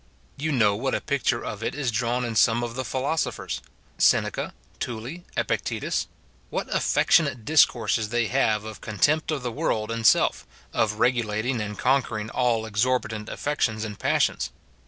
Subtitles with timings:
[0.35, 3.61] You know what a picture of it is drawn in some of the philosophers,—
[4.09, 6.07] Seneca, Tully, Epictetus;
[6.49, 11.61] what affectionate discourses they have of contempt of the world and self, of regulat ing
[11.61, 14.49] and conquering all exorbitant affections and passions